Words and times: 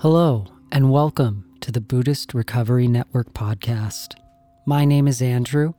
Hello, 0.00 0.46
and 0.72 0.90
welcome 0.90 1.44
to 1.60 1.70
the 1.70 1.80
Buddhist 1.82 2.32
Recovery 2.32 2.88
Network 2.88 3.34
podcast. 3.34 4.14
My 4.64 4.86
name 4.86 5.06
is 5.06 5.20
Andrew, 5.20 5.74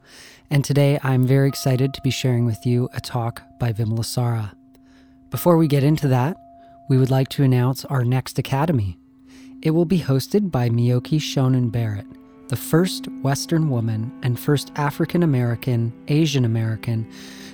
and 0.52 0.64
today 0.64 1.00
I'm 1.02 1.26
very 1.26 1.48
excited 1.48 1.92
to 1.96 2.02
be 2.04 2.12
sharing 2.12 2.46
with 2.46 2.64
you 2.64 2.88
a 2.94 3.02
talk 3.02 3.42
by 3.60 3.74
Vimalasara. 3.74 4.54
Before 5.32 5.58
we 5.58 5.68
get 5.68 5.84
into 5.84 6.08
that, 6.10 6.38
we 6.88 7.00
would 7.00 7.10
like 7.10 7.30
to 7.30 7.42
announce 7.42 7.84
our 7.86 8.06
next 8.06 8.38
academy. 8.38 9.00
It 9.64 9.72
will 9.72 9.86
be 9.86 10.02
hosted 10.02 10.52
by 10.52 10.70
Myokei 10.70 11.20
Shonin 11.20 11.72
Barrett, 11.72 12.06
the 12.48 12.56
first 12.56 13.08
Western 13.24 13.72
woman 13.72 14.16
and 14.22 14.40
first 14.40 14.72
African 14.76 15.24
American, 15.24 15.92
Asian 16.10 16.46
American 16.46 17.12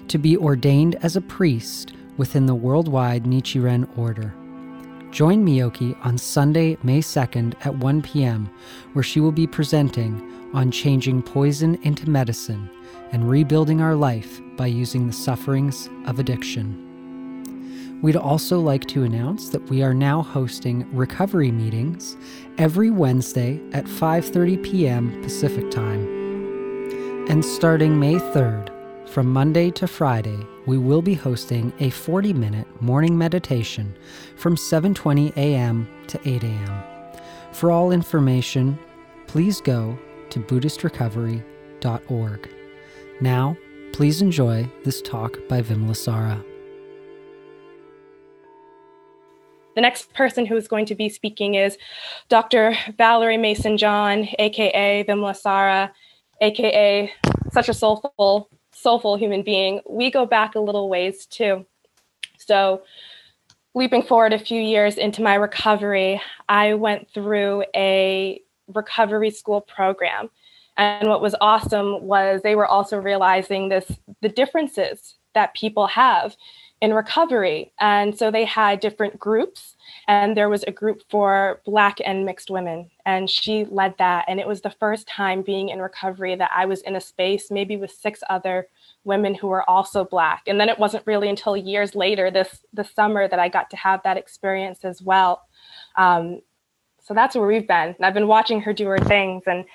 to 0.10 0.18
be 0.18 0.36
ordained 0.36 0.96
as 0.96 1.16
a 1.16 1.22
priest 1.22 1.94
within 2.18 2.46
the 2.46 2.56
worldwide 2.56 3.24
Nichiren 3.24 3.88
order. 3.98 4.34
Join 5.12 5.46
Myokei 5.46 5.98
on 6.06 6.18
Sunday, 6.18 6.78
May 6.84 7.00
2nd 7.00 7.56
at 7.66 7.76
1 7.78 8.02
p.m., 8.02 8.50
where 8.94 9.04
she 9.04 9.20
will 9.20 9.32
be 9.32 9.48
presenting 9.48 10.22
on 10.54 10.70
changing 10.70 11.24
poison 11.24 11.76
into 11.84 12.10
medicine 12.10 12.70
and 13.12 13.30
rebuilding 13.30 13.82
our 13.82 13.96
life 13.96 14.42
by 14.58 14.68
using 14.68 15.08
the 15.08 15.14
sufferings 15.14 15.90
of 16.06 16.20
addiction. 16.20 16.84
We'd 18.02 18.16
also 18.16 18.60
like 18.60 18.86
to 18.88 19.04
announce 19.06 19.50
that 19.50 19.70
we 19.70 19.82
are 19.82 19.94
now 19.94 20.22
hosting 20.22 20.88
recovery 20.96 21.52
meetings 21.52 22.16
every 22.60 22.92
Wednesday 22.92 23.60
at 23.74 23.86
5:30 23.86 24.62
p.m. 24.64 25.22
Pacific 25.24 25.72
Time. 25.72 26.06
And 27.28 27.44
starting 27.44 28.00
May 28.00 28.16
3rd, 28.16 28.70
from 29.08 29.32
Monday 29.32 29.72
to 29.72 29.88
Friday, 29.88 30.38
we 30.66 30.78
will 30.78 31.02
be 31.02 31.14
hosting 31.14 31.72
a 31.80 31.90
40-minute 31.90 32.82
morning 32.82 33.18
meditation 33.18 33.96
from 34.36 34.56
7:20 34.56 35.36
a.m. 35.38 35.88
to 36.08 36.20
8 36.28 36.44
a.m. 36.44 36.84
For 37.52 37.72
all 37.72 37.92
information, 37.92 38.78
please 39.28 39.62
go 39.62 39.98
to 40.30 40.40
buddhistrecovery.org. 40.40 42.50
Now, 43.22 43.58
please 43.94 44.22
enjoy 44.22 44.70
this 44.84 45.02
talk 45.02 45.38
by 45.48 45.62
Vimalasara. 45.62 46.44
The 49.76 49.82
next 49.82 50.14
person 50.14 50.46
who 50.46 50.58
is 50.58 50.68
going 50.68 50.88
to 50.88 50.96
be 50.96 51.08
speaking 51.08 51.56
is 51.56 51.78
Dr. 52.30 52.76
Valerie 52.98 53.38
Mason 53.38 53.78
John, 53.78 54.28
aka 54.38 55.04
Vimalasara, 55.04 55.92
aka 56.42 57.12
such 57.54 57.70
a 57.70 57.74
soulful 57.74 58.50
soulful 58.88 59.18
human 59.18 59.42
being, 59.44 59.82
we 59.86 60.10
go 60.10 60.26
back 60.26 60.56
a 60.56 60.62
little 60.62 60.88
ways 60.88 61.26
too. 61.26 61.66
So, 62.38 62.84
leaping 63.76 64.02
forward 64.02 64.32
a 64.32 64.40
few 64.40 64.62
years 64.62 64.96
into 64.96 65.22
my 65.22 65.36
recovery, 65.36 66.22
I 66.48 66.74
went 66.74 67.10
through 67.14 67.66
a 67.76 68.42
recovery 68.74 69.32
school 69.32 69.60
program. 69.60 70.30
And 70.78 71.10
what 71.10 71.22
was 71.22 71.36
awesome 71.42 72.04
was 72.04 72.42
they 72.42 72.56
were 72.56 72.66
also 72.66 72.98
realizing 72.98 73.68
this 73.68 73.92
the 74.22 74.30
differences 74.30 75.16
that 75.34 75.54
people 75.54 75.88
have 75.88 76.38
in 76.80 76.94
recovery. 76.94 77.74
And 77.82 78.18
so 78.18 78.32
they 78.32 78.46
had 78.46 78.80
different 78.80 79.20
groups, 79.20 79.76
and 80.08 80.38
there 80.38 80.48
was 80.48 80.64
a 80.64 80.72
group 80.72 81.02
for 81.10 81.62
Black 81.66 81.98
and 82.06 82.26
mixed 82.26 82.50
women. 82.50 82.90
And 83.06 83.30
she 83.30 83.66
led 83.66 83.96
that. 83.98 84.26
And 84.30 84.40
it 84.40 84.48
was 84.48 84.62
the 84.62 84.78
first 84.80 85.08
time 85.08 85.42
being 85.42 85.70
in 85.70 85.82
recovery 85.82 86.36
that 86.36 86.52
I 86.56 86.66
was 86.66 86.82
in 86.82 86.96
a 86.96 87.02
space, 87.02 87.52
maybe 87.52 87.76
with 87.76 87.92
six 87.92 88.24
other 88.30 88.68
women 89.08 89.34
who 89.34 89.48
were 89.48 89.68
also 89.68 90.04
Black. 90.04 90.44
And 90.46 90.60
then 90.60 90.70
it 90.70 90.78
wasn't 90.78 91.08
really 91.08 91.30
until 91.30 91.58
years 91.58 91.96
later, 91.96 92.30
this, 92.30 92.64
this 92.74 92.92
summer, 92.94 93.28
that 93.28 93.40
I 93.40 93.50
got 93.50 93.70
to 93.72 93.78
have 93.78 94.02
that 94.04 94.18
experience 94.18 94.86
as 94.86 95.02
well. 95.02 95.42
Um, 95.96 96.42
so 97.02 97.14
that's 97.14 97.36
where 97.36 97.48
we've 97.48 97.68
been. 97.68 97.96
And 97.96 98.06
I've 98.06 98.14
been 98.14 98.28
watching 98.28 98.62
her 98.62 98.74
do 98.74 98.86
her 98.88 99.00
things. 99.00 99.44
And 99.48 99.66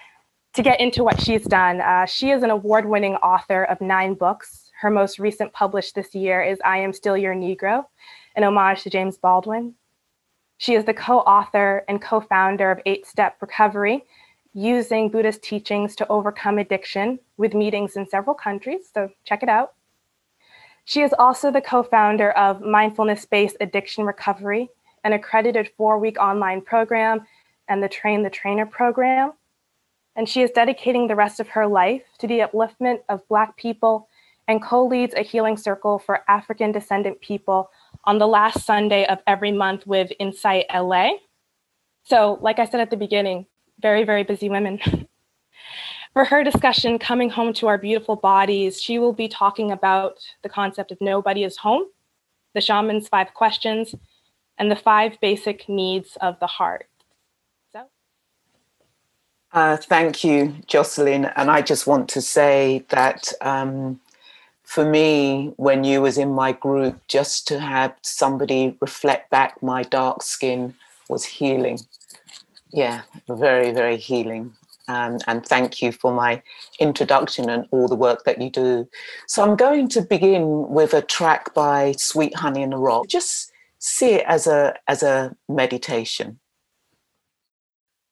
to 0.55 0.63
get 0.63 0.81
into 0.81 1.03
what 1.03 1.21
she's 1.21 1.45
done, 1.45 1.81
uh, 1.81 2.07
she 2.07 2.31
is 2.31 2.43
an 2.43 2.51
award 2.51 2.87
winning 2.87 3.17
author 3.17 3.65
of 3.65 3.81
nine 3.81 4.15
books 4.15 4.63
her 4.83 4.91
most 4.91 5.21
recent 5.21 5.53
published 5.53 5.95
this 5.95 6.13
year 6.13 6.43
is 6.43 6.59
I 6.65 6.79
Am 6.79 6.93
Still 6.93 7.17
Your 7.17 7.37
Negro, 7.37 7.85
an 8.35 8.43
homage 8.43 8.83
to 8.83 8.91
James 8.91 9.17
Baldwin. 9.17 9.75
She 10.59 10.75
is 10.75 10.85
the 10.85 10.93
co 10.93 11.21
author 11.21 11.85
and 11.89 12.03
co 12.03 12.21
founder 12.21 12.73
of 12.73 12.81
Eight 12.85 13.07
Step 13.07 13.37
Recovery, 13.41 14.05
using 14.55 15.09
Buddhist 15.09 15.43
teachings 15.43 15.97
to 15.97 16.09
overcome 16.09 16.59
addiction 16.59 17.19
with 17.37 17.55
meetings 17.55 17.97
in 17.97 18.07
several 18.07 18.35
countries. 18.35 18.91
So 18.93 19.11
check 19.25 19.43
it 19.43 19.49
out. 19.49 19.75
She 20.85 21.03
is 21.03 21.15
also 21.19 21.51
the 21.51 21.61
co 21.61 21.83
founder 21.83 22.33
of 22.33 22.61
Mindfulness 22.61 23.25
Based 23.25 23.57
Addiction 23.61 24.05
Recovery, 24.05 24.69
an 25.05 25.13
accredited 25.13 25.71
four 25.77 25.99
week 25.99 26.19
online 26.19 26.61
program, 26.61 27.27
and 27.69 27.83
the 27.83 27.89
Train 27.89 28.23
the 28.23 28.31
Trainer 28.31 28.67
program. 28.67 29.33
And 30.17 30.29
she 30.29 30.43
is 30.43 30.51
dedicating 30.51 31.07
the 31.07 31.17
rest 31.17 31.41
of 31.41 31.49
her 31.49 31.67
life 31.67 32.03
to 32.19 32.27
the 32.27 32.41
upliftment 32.41 33.01
of 33.09 33.27
Black 33.29 33.57
people 33.57 34.09
and 34.49 34.63
co 34.63 34.85
leads 34.85 35.15
a 35.15 35.23
healing 35.23 35.57
circle 35.57 35.99
for 35.99 36.25
African 36.29 36.73
descendant 36.73 37.21
people 37.21 37.71
on 38.05 38.19
the 38.19 38.27
last 38.27 38.67
Sunday 38.67 39.07
of 39.07 39.19
every 39.27 39.53
month 39.53 39.87
with 39.87 40.13
Insight 40.19 40.67
LA. 40.75 41.13
So, 42.03 42.39
like 42.41 42.59
I 42.59 42.67
said 42.67 42.81
at 42.81 42.91
the 42.91 42.97
beginning, 42.97 43.47
very, 43.83 44.05
very 44.05 44.23
busy 44.23 44.49
women. 44.49 44.81
for 46.13 46.25
her 46.25 46.45
discussion, 46.45 46.99
Coming 46.99 47.31
Home 47.31 47.53
to 47.55 47.67
Our 47.67 47.79
Beautiful 47.79 48.17
Bodies, 48.17 48.81
she 48.81 48.99
will 48.99 49.13
be 49.13 49.29
talking 49.29 49.73
about 49.73 50.19
the 50.43 50.49
concept 50.49 50.93
of 50.93 51.01
nobody 51.01 51.45
is 51.45 51.57
home, 51.57 51.85
the 52.55 52.61
shaman's 52.61 53.09
five 53.09 53.35
questions, 53.35 53.95
and 54.59 54.71
the 54.71 54.77
five 54.77 55.19
basic 55.21 55.69
needs 55.69 56.17
of 56.21 56.39
the 56.39 56.47
heart. 56.47 56.87
So. 57.73 57.87
Uh, 59.53 59.77
thank 59.77 60.23
you, 60.23 60.55
Jocelyn. 60.67 61.27
And 61.37 61.51
I 61.51 61.63
just 61.63 61.87
want 61.87 62.09
to 62.11 62.23
say 62.23 62.85
that 62.91 63.33
um, 63.41 64.01
for 64.63 64.85
me, 64.85 65.53
when 65.57 65.85
you 65.85 66.03
was 66.03 66.19
in 66.19 66.33
my 66.33 66.53
group, 66.53 67.01
just 67.09 67.49
to 67.49 67.61
have 67.61 67.95
somebody 68.03 68.77
reflect 68.81 69.31
back 69.31 69.63
my 69.63 69.83
dark 69.83 70.23
skin 70.23 70.75
was 71.09 71.25
healing. 71.25 71.79
Yeah, 72.73 73.03
very, 73.29 73.71
very 73.73 73.97
healing. 73.97 74.55
Um, 74.89 75.19
and 75.27 75.45
thank 75.47 75.81
you 75.81 75.93
for 75.93 76.13
my 76.13 76.43
introduction 76.81 77.49
and 77.49 77.67
all 77.71 77.87
the 77.87 77.95
work 77.95 78.25
that 78.25 78.41
you 78.41 78.51
do. 78.51 78.89
So 79.29 79.43
I'm 79.43 79.57
going 79.57 79.89
to 79.89 80.03
begin 80.03 80.69
with 80.69 80.93
a 80.93 81.03
track 81.03 81.55
by 81.55 81.93
Sweet 81.93 82.35
Honey 82.35 82.63
in 82.63 82.71
the 82.71 82.79
Rock. 82.79 83.07
Just 83.07 83.53
see 83.79 84.15
it 84.15 84.25
as 84.27 84.47
a 84.47 84.75
as 84.89 85.03
a 85.03 85.37
meditation. 85.49 86.41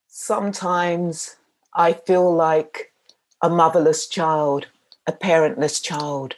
Sometimes 0.06 1.37
I 1.75 1.93
feel 1.93 2.32
like 2.32 2.93
a 3.43 3.49
motherless 3.49 4.06
child, 4.06 4.66
a 5.06 5.12
parentless 5.12 5.82
child, 5.82 6.37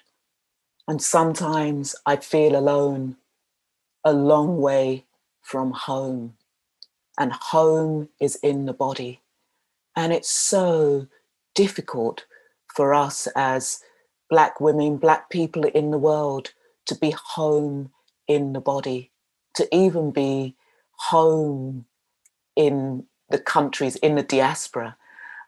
and 0.88 1.02
sometimes 1.02 1.94
I 2.06 2.16
feel 2.16 2.56
alone, 2.56 3.16
a 4.04 4.12
long 4.12 4.60
way 4.60 5.04
from 5.42 5.72
home. 5.72 6.34
And 7.22 7.32
home 7.32 8.08
is 8.20 8.34
in 8.42 8.66
the 8.66 8.72
body. 8.72 9.20
And 9.94 10.12
it's 10.12 10.28
so 10.28 11.06
difficult 11.54 12.26
for 12.74 12.92
us 12.92 13.28
as 13.36 13.78
Black 14.28 14.60
women, 14.60 14.96
Black 14.96 15.30
people 15.30 15.62
in 15.62 15.92
the 15.92 15.98
world 15.98 16.52
to 16.86 16.96
be 16.96 17.14
home 17.36 17.92
in 18.26 18.54
the 18.54 18.60
body, 18.60 19.12
to 19.54 19.68
even 19.72 20.10
be 20.10 20.56
home 20.98 21.86
in 22.56 23.06
the 23.30 23.38
countries, 23.38 23.94
in 23.98 24.16
the 24.16 24.24
diaspora. 24.24 24.96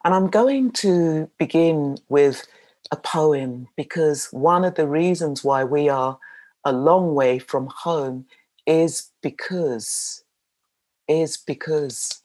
And 0.04 0.14
I'm 0.14 0.28
going 0.28 0.70
to 0.74 1.28
begin 1.40 1.98
with 2.08 2.46
a 2.92 2.96
poem 2.96 3.66
because 3.76 4.28
one 4.30 4.64
of 4.64 4.76
the 4.76 4.86
reasons 4.86 5.42
why 5.42 5.64
we 5.64 5.88
are 5.88 6.20
a 6.64 6.72
long 6.72 7.16
way 7.16 7.40
from 7.40 7.66
home 7.66 8.26
is 8.64 9.10
because 9.24 10.23
is 11.08 11.36
because 11.36 12.22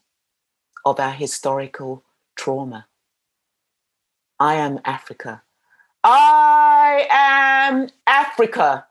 of 0.84 0.98
our 1.00 1.12
historical 1.12 2.04
trauma. 2.36 2.86
I 4.38 4.54
am 4.54 4.80
Africa. 4.84 5.42
I 6.02 7.06
am 7.10 7.88
Africa, 8.06 8.86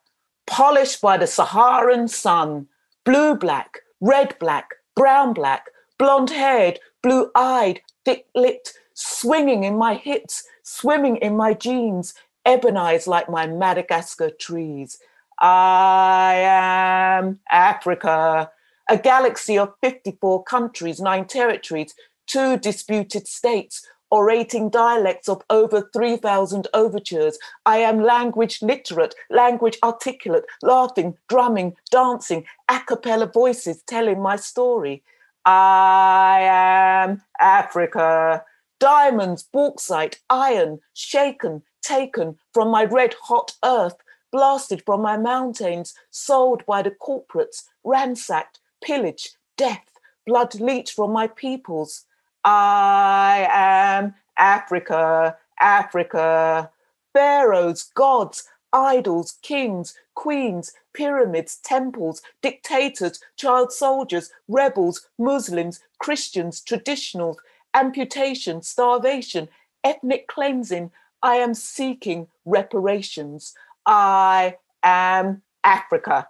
polished 0.45 1.01
by 1.01 1.17
the 1.17 1.25
Saharan 1.25 2.07
sun, 2.07 2.67
blue 3.03 3.35
black, 3.35 3.79
red 3.99 4.37
black, 4.39 4.69
brown 4.95 5.33
black, 5.33 5.69
blonde 5.97 6.29
haired, 6.29 6.79
blue 7.01 7.31
eyed, 7.33 7.81
thick 8.05 8.27
lipped, 8.35 8.73
swinging 8.93 9.63
in 9.63 9.75
my 9.77 9.95
hips, 9.95 10.43
swimming 10.61 11.17
in 11.17 11.35
my 11.35 11.53
jeans, 11.53 12.13
ebonized 12.45 13.07
like 13.07 13.29
my 13.29 13.47
Madagascar 13.47 14.29
trees. 14.29 14.99
I 15.39 16.35
am 16.37 17.39
Africa, 17.49 18.51
a 18.89 18.97
galaxy 18.97 19.57
of 19.57 19.73
54 19.81 20.43
countries, 20.43 20.99
nine 20.99 21.25
territories, 21.25 21.93
two 22.25 22.57
disputed 22.57 23.27
states, 23.27 23.85
orating 24.11 24.69
dialects 24.69 25.29
of 25.29 25.43
over 25.51 25.87
3,000 25.93 26.67
overtures. 26.73 27.37
I 27.65 27.77
am 27.77 28.01
language 28.01 28.63
literate, 28.63 29.13
language 29.29 29.77
articulate, 29.83 30.45
laughing, 30.63 31.15
drumming, 31.27 31.75
dancing, 31.91 32.45
a 32.67 32.79
cappella 32.79 33.27
voices 33.27 33.83
telling 33.83 34.21
my 34.21 34.35
story. 34.35 35.03
I 35.45 36.39
am 36.41 37.21
Africa. 37.39 38.43
Diamonds, 38.79 39.43
bauxite, 39.43 40.19
iron, 40.29 40.79
shaken, 40.93 41.61
taken 41.81 42.37
from 42.53 42.69
my 42.69 42.85
red 42.85 43.15
hot 43.21 43.53
earth, 43.63 43.95
blasted 44.31 44.81
from 44.85 45.01
my 45.01 45.17
mountains, 45.17 45.93
sold 46.11 46.65
by 46.65 46.81
the 46.81 46.91
corporates, 46.91 47.63
ransacked, 47.83 48.58
pillaged, 48.81 49.35
death, 49.57 49.97
blood 50.25 50.55
leech 50.59 50.91
from 50.91 51.11
my 51.11 51.27
peoples. 51.27 52.05
I 52.43 53.47
am 53.51 54.15
Africa, 54.37 55.37
Africa. 55.59 56.71
Pharaohs, 57.13 57.83
gods, 57.95 58.47
idols, 58.71 59.37
kings, 59.41 59.95
queens, 60.15 60.73
pyramids, 60.93 61.57
temples, 61.63 62.21
dictators, 62.41 63.19
child 63.35 63.71
soldiers, 63.71 64.31
rebels, 64.47 65.07
Muslims, 65.17 65.79
Christians, 65.99 66.61
traditionals, 66.61 67.37
amputation, 67.73 68.61
starvation, 68.61 69.49
ethnic 69.83 70.27
cleansing. 70.27 70.91
I 71.23 71.35
am 71.35 71.53
seeking 71.53 72.27
reparations. 72.45 73.53
I 73.85 74.57
am 74.83 75.41
Africa. 75.63 76.27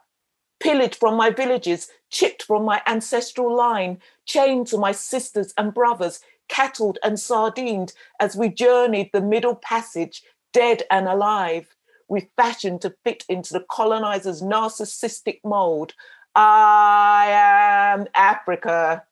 Pillaged 0.59 0.95
from 0.95 1.15
my 1.15 1.29
villages, 1.29 1.89
chipped 2.09 2.43
from 2.43 2.65
my 2.65 2.81
ancestral 2.85 3.55
line, 3.55 3.99
chained 4.25 4.67
to 4.67 4.77
my 4.77 4.91
sisters 4.91 5.53
and 5.57 5.73
brothers, 5.73 6.21
cattled 6.49 6.97
and 7.03 7.19
sardined 7.19 7.93
as 8.19 8.35
we 8.35 8.49
journeyed 8.49 9.09
the 9.13 9.21
Middle 9.21 9.55
Passage, 9.55 10.23
dead 10.51 10.83
and 10.91 11.07
alive, 11.07 11.75
refashioned 12.09 12.81
to 12.81 12.95
fit 13.03 13.23
into 13.29 13.53
the 13.53 13.65
colonizer's 13.71 14.41
narcissistic 14.41 15.39
mold. 15.43 15.93
I 16.35 17.27
am 17.29 18.07
Africa. 18.15 19.03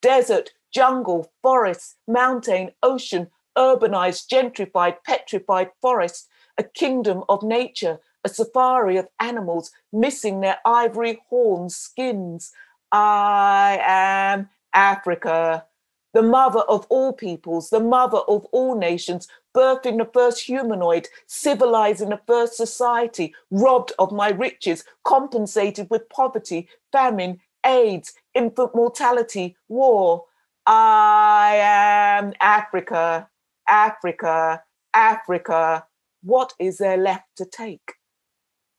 Desert, 0.00 0.52
jungle, 0.72 1.32
forest, 1.42 1.96
mountain, 2.06 2.70
ocean, 2.82 3.28
urbanized, 3.56 4.28
gentrified, 4.28 4.96
petrified 5.04 5.70
forest, 5.80 6.28
a 6.58 6.62
kingdom 6.62 7.24
of 7.28 7.42
nature, 7.42 8.00
a 8.24 8.28
safari 8.28 8.96
of 8.96 9.08
animals 9.20 9.70
missing 9.92 10.40
their 10.40 10.58
ivory 10.64 11.22
horns, 11.28 11.76
skins. 11.76 12.52
I 12.92 13.78
am 13.82 14.48
Africa 14.72 15.66
the 16.14 16.22
mother 16.22 16.60
of 16.60 16.86
all 16.88 17.12
peoples, 17.12 17.70
the 17.70 17.80
mother 17.80 18.18
of 18.18 18.46
all 18.52 18.76
nations, 18.78 19.28
birthing 19.54 19.98
the 19.98 20.08
first 20.14 20.40
humanoid, 20.40 21.08
civilizing 21.26 22.08
the 22.08 22.20
first 22.26 22.56
society, 22.56 23.34
robbed 23.50 23.92
of 23.98 24.12
my 24.12 24.30
riches, 24.30 24.84
compensated 25.02 25.88
with 25.90 26.08
poverty, 26.08 26.68
famine, 26.92 27.40
AIDS, 27.66 28.14
infant 28.32 28.74
mortality, 28.74 29.56
war. 29.68 30.24
I 30.66 31.56
am 31.60 32.32
Africa, 32.40 33.28
Africa, 33.68 34.62
Africa. 34.94 35.84
What 36.22 36.54
is 36.60 36.78
there 36.78 36.96
left 36.96 37.36
to 37.36 37.44
take? 37.44 37.94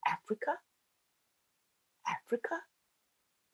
Africa? 0.05 0.53
Africa? 2.07 2.61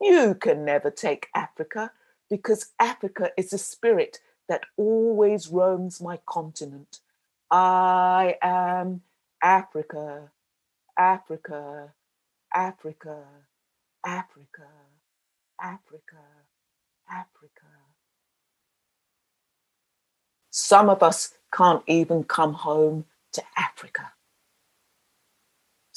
You 0.02 0.36
can 0.36 0.66
never 0.66 0.90
take 0.90 1.28
Africa 1.36 1.92
because 2.30 2.72
Africa 2.80 3.32
is 3.38 3.54
a 3.54 3.58
spirit 3.58 4.20
that 4.50 4.62
always 4.78 5.50
roams 5.50 6.02
my 6.02 6.20
continent. 6.26 7.00
I 7.52 8.36
am 8.42 9.02
Africa, 9.44 10.32
Africa, 10.98 11.94
Africa, 12.54 13.24
Africa, 14.06 14.68
Africa, 15.62 16.24
Africa. 17.10 17.68
Some 20.50 20.90
of 20.90 21.04
us 21.04 21.34
can't 21.54 21.84
even 21.88 22.24
come 22.24 22.54
home 22.54 23.06
to 23.34 23.44
Africa. 23.58 24.14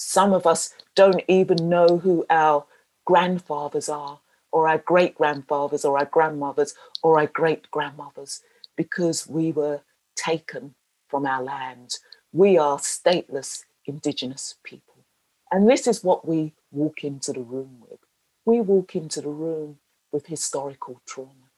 Some 0.05 0.35
of 0.35 0.47
us 0.47 0.75
don't 0.97 1.23
even 1.29 1.71
know 1.71 1.99
who 1.99 2.27
our 2.31 2.67
grandfathers 3.07 3.89
are 3.89 4.21
or 4.53 4.69
our 4.69 4.79
great 4.79 5.15
grandfathers 5.17 5.85
or 5.85 5.99
our 5.99 6.05
grandmothers 6.07 6.75
or 7.03 7.19
our 7.19 7.27
great 7.27 7.71
grandmothers 7.71 8.43
because 8.77 9.27
we 9.29 9.53
were 9.53 9.81
taken 10.17 10.75
from 11.09 11.27
our 11.27 11.43
lands. 11.43 12.01
We 12.33 12.59
are 12.59 12.79
stateless 12.79 13.65
indigenous 13.87 14.57
people. 14.65 15.07
And 15.51 15.69
this 15.71 15.87
is 15.87 16.05
what 16.05 16.29
we 16.29 16.55
walk 16.71 17.05
into 17.05 17.33
the 17.33 17.43
room 17.43 17.79
with. 17.81 18.01
We 18.45 18.61
walk 18.61 18.97
into 18.97 19.23
the 19.23 19.31
room 19.31 19.79
with 20.13 20.27
historical 20.27 21.01
trauma. 21.07 21.51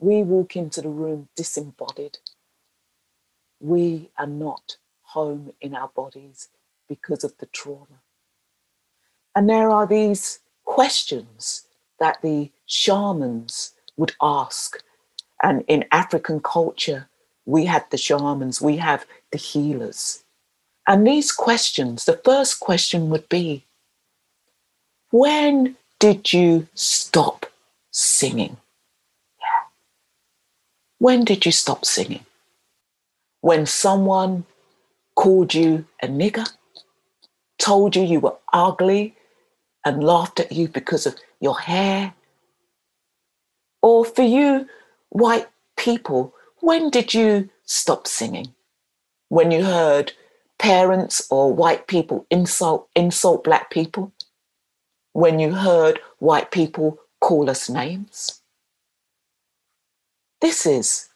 We 0.00 0.22
walk 0.22 0.56
into 0.56 0.82
the 0.82 0.90
room 0.90 1.28
disembodied. 1.36 2.18
We 3.60 4.10
are 4.18 4.26
not 4.26 4.78
home 5.02 5.52
in 5.60 5.74
our 5.74 5.88
bodies 5.88 6.48
because 6.88 7.24
of 7.24 7.36
the 7.38 7.46
trauma. 7.46 8.02
And 9.34 9.48
there 9.48 9.70
are 9.70 9.86
these 9.86 10.40
questions 10.64 11.64
that 12.00 12.20
the 12.22 12.50
shamans 12.66 13.72
would 13.96 14.12
ask. 14.20 14.82
And 15.42 15.64
in 15.68 15.84
African 15.92 16.40
culture, 16.40 17.08
we 17.46 17.64
have 17.66 17.84
the 17.90 17.96
shamans, 17.96 18.60
we 18.60 18.76
have 18.76 19.06
the 19.32 19.38
healers. 19.38 20.24
And 20.86 21.06
these 21.06 21.32
questions, 21.32 22.04
the 22.04 22.20
first 22.24 22.60
question 22.60 23.10
would 23.10 23.28
be 23.28 23.64
when 25.10 25.76
did 25.98 26.32
you 26.32 26.68
stop 26.74 27.46
singing? 27.90 28.56
Yeah. 29.40 29.66
When 30.98 31.24
did 31.24 31.46
you 31.46 31.52
stop 31.52 31.84
singing? 31.84 32.24
When 33.40 33.66
someone 33.66 34.44
called 35.14 35.54
you 35.54 35.86
a 36.02 36.06
nigger, 36.06 36.50
told 37.58 37.96
you 37.96 38.02
you 38.02 38.20
were 38.20 38.36
ugly, 38.52 39.14
and 39.84 40.04
laughed 40.04 40.40
at 40.40 40.52
you 40.52 40.68
because 40.68 41.06
of 41.06 41.16
your 41.40 41.58
hair? 41.60 42.14
Or 43.82 44.04
for 44.04 44.22
you, 44.22 44.68
white 45.10 45.48
people, 45.76 46.34
when 46.60 46.90
did 46.90 47.14
you 47.14 47.48
stop 47.64 48.06
singing? 48.06 48.54
When 49.28 49.50
you 49.50 49.64
heard 49.64 50.12
parents 50.58 51.26
or 51.30 51.52
white 51.52 51.86
people 51.86 52.26
insult 52.30 52.88
insult 52.94 53.44
black 53.44 53.70
people? 53.70 54.12
When 55.12 55.38
you 55.38 55.54
heard 55.54 56.00
white 56.18 56.50
people 56.50 56.98
call 57.20 57.48
us 57.48 57.68
names? 57.68 58.40
This 60.40 60.66
is 60.66 61.08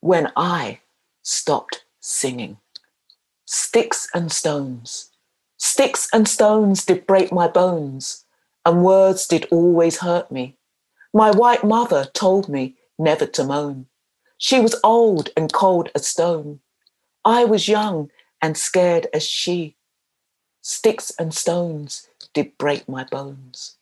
when 0.00 0.32
I 0.36 0.80
stopped 1.22 1.84
singing. 2.00 2.56
Sticks 3.44 4.08
and 4.14 4.32
stones. 4.32 5.09
Sticks 5.62 6.08
and 6.10 6.26
stones 6.26 6.86
did 6.86 7.06
break 7.06 7.30
my 7.30 7.46
bones 7.46 8.24
and 8.64 8.82
words 8.82 9.26
did 9.26 9.46
always 9.50 9.98
hurt 9.98 10.32
me. 10.32 10.56
My 11.12 11.30
white 11.30 11.62
mother 11.62 12.06
told 12.14 12.48
me 12.48 12.76
never 12.98 13.26
to 13.26 13.44
moan. 13.44 13.84
She 14.38 14.58
was 14.58 14.80
old 14.82 15.28
and 15.36 15.52
cold 15.52 15.90
as 15.94 16.06
stone. 16.06 16.60
I 17.26 17.44
was 17.44 17.68
young 17.68 18.10
and 18.40 18.56
scared 18.56 19.08
as 19.12 19.22
she. 19.22 19.76
Sticks 20.62 21.12
and 21.18 21.34
stones 21.34 22.08
did 22.32 22.56
break 22.56 22.88
my 22.88 23.04
bones. 23.04 23.76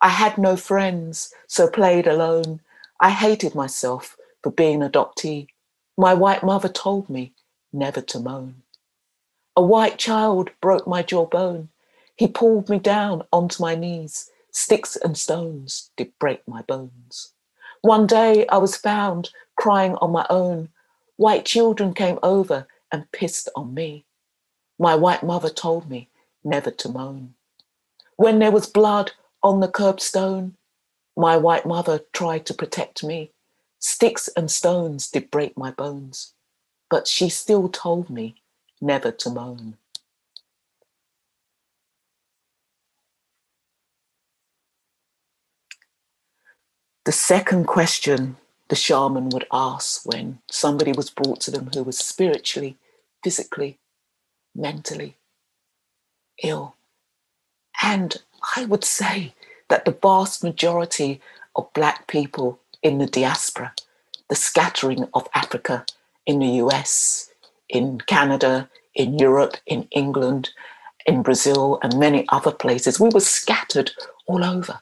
I 0.00 0.10
had 0.10 0.38
no 0.38 0.56
friends, 0.56 1.34
so 1.48 1.68
played 1.68 2.06
alone. 2.06 2.60
I 3.00 3.10
hated 3.10 3.56
myself 3.56 4.16
for 4.40 4.52
being 4.52 4.82
adoptee. 4.82 5.48
My 5.96 6.14
white 6.14 6.44
mother 6.44 6.68
told 6.68 7.10
me 7.10 7.32
never 7.72 8.00
to 8.02 8.20
moan. 8.20 8.62
A 9.58 9.60
white 9.60 9.98
child 9.98 10.50
broke 10.60 10.86
my 10.86 11.02
jawbone. 11.02 11.70
He 12.14 12.28
pulled 12.28 12.68
me 12.68 12.78
down 12.78 13.24
onto 13.32 13.60
my 13.60 13.74
knees. 13.74 14.30
Sticks 14.52 14.94
and 14.94 15.18
stones 15.18 15.90
did 15.96 16.16
break 16.20 16.46
my 16.46 16.62
bones. 16.62 17.32
One 17.80 18.06
day 18.06 18.46
I 18.46 18.58
was 18.58 18.76
found 18.76 19.30
crying 19.56 19.96
on 19.96 20.12
my 20.12 20.24
own. 20.30 20.68
White 21.16 21.44
children 21.44 21.92
came 21.92 22.20
over 22.22 22.68
and 22.92 23.10
pissed 23.10 23.48
on 23.56 23.74
me. 23.74 24.04
My 24.78 24.94
white 24.94 25.24
mother 25.24 25.50
told 25.50 25.90
me 25.90 26.08
never 26.44 26.70
to 26.70 26.88
moan. 26.88 27.34
When 28.14 28.38
there 28.38 28.52
was 28.52 28.68
blood 28.68 29.10
on 29.42 29.58
the 29.58 29.66
curbstone, 29.66 30.52
my 31.16 31.36
white 31.36 31.66
mother 31.66 32.02
tried 32.12 32.46
to 32.46 32.54
protect 32.54 33.02
me. 33.02 33.32
Sticks 33.80 34.28
and 34.36 34.52
stones 34.52 35.10
did 35.10 35.32
break 35.32 35.58
my 35.58 35.72
bones, 35.72 36.34
but 36.88 37.08
she 37.08 37.28
still 37.28 37.68
told 37.68 38.08
me 38.08 38.36
never 38.80 39.10
to 39.10 39.30
moan. 39.30 39.76
The 47.04 47.12
second 47.12 47.66
question 47.66 48.36
the 48.68 48.76
shaman 48.76 49.30
would 49.30 49.46
ask 49.50 50.04
when 50.04 50.40
somebody 50.50 50.92
was 50.92 51.08
brought 51.08 51.40
to 51.42 51.50
them 51.50 51.70
who 51.72 51.82
was 51.82 51.98
spiritually, 51.98 52.76
physically, 53.24 53.78
mentally 54.54 55.16
ill. 56.42 56.76
And 57.82 58.16
I 58.56 58.66
would 58.66 58.84
say 58.84 59.34
that 59.68 59.84
the 59.84 59.92
vast 60.02 60.44
majority 60.44 61.20
of 61.56 61.72
Black 61.72 62.06
people 62.06 62.60
in 62.82 62.98
the 62.98 63.06
diaspora, 63.06 63.72
the 64.28 64.36
scattering 64.36 65.08
of 65.14 65.28
Africa 65.34 65.86
in 66.26 66.40
the 66.40 66.62
US, 66.64 67.27
in 67.68 68.00
Canada, 68.02 68.68
in 68.94 69.18
Europe, 69.18 69.56
in 69.66 69.88
England, 69.90 70.50
in 71.06 71.22
Brazil, 71.22 71.78
and 71.82 71.98
many 71.98 72.26
other 72.28 72.52
places. 72.52 73.00
We 73.00 73.08
were 73.08 73.20
scattered 73.20 73.92
all 74.26 74.44
over. 74.44 74.80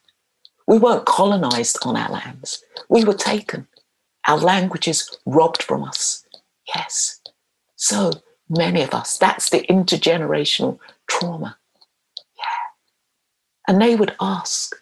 We 0.66 0.78
weren't 0.78 1.06
colonized 1.06 1.78
on 1.82 1.96
our 1.96 2.10
lands, 2.10 2.62
we 2.88 3.04
were 3.04 3.14
taken. 3.14 3.66
Our 4.28 4.38
languages 4.38 5.16
robbed 5.24 5.62
from 5.62 5.84
us. 5.84 6.24
Yes. 6.74 7.20
So 7.76 8.10
many 8.48 8.82
of 8.82 8.92
us, 8.92 9.18
that's 9.18 9.50
the 9.50 9.60
intergenerational 9.68 10.80
trauma. 11.08 11.56
Yeah. 12.36 13.68
And 13.68 13.80
they 13.80 13.94
would 13.94 14.16
ask, 14.20 14.74